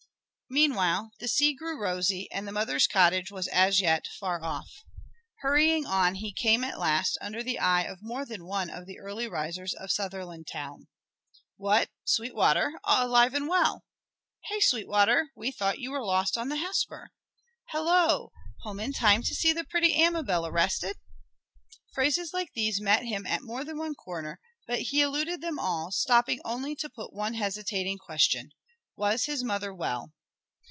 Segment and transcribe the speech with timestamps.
[0.53, 4.83] Meanwhile, the sea grew rosy, and the mother's cottage was as yet far off.
[5.35, 8.99] Hurrying on, he came at last under the eye of more than one of the
[8.99, 10.89] early risers of Sutherlandtown.
[11.55, 12.73] "What, Sweetwater!
[12.83, 13.85] Alive and well!"
[14.47, 17.11] "Hey, Sweetwater, we thought you were lost on the Hesper!"
[17.67, 18.27] "Halloo!
[18.63, 20.97] Home in time to see the pretty Amabel arrested?"
[21.93, 24.37] Phrases like these met him at more than one corner;
[24.67, 28.51] but he eluded them all, stopping only to put one hesitating question.
[28.97, 30.11] Was his mother well?